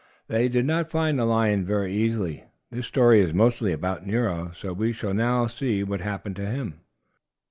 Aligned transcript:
They 0.27 0.49
did 0.49 0.65
not 0.65 0.89
find 0.89 1.19
the 1.19 1.25
lion 1.25 1.63
very 1.63 1.93
easily. 1.93 2.45
This 2.71 2.87
story 2.87 3.21
is 3.21 3.35
mostly 3.35 3.71
about 3.71 4.03
Nero, 4.03 4.49
so 4.55 4.73
we 4.73 4.93
shall 4.93 5.13
now 5.13 5.45
see 5.45 5.83
what 5.83 6.01
happened 6.01 6.37
to 6.37 6.45
him. 6.47 6.79